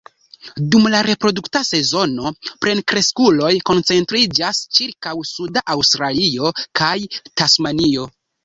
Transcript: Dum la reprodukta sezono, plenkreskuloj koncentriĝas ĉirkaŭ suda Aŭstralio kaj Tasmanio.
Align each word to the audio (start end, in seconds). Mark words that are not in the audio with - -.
Dum 0.75 0.85
la 0.93 1.01
reprodukta 1.07 1.61
sezono, 1.67 2.31
plenkreskuloj 2.65 3.51
koncentriĝas 3.71 4.63
ĉirkaŭ 4.79 5.15
suda 5.35 5.67
Aŭstralio 5.77 6.53
kaj 6.83 6.93
Tasmanio. 7.43 8.11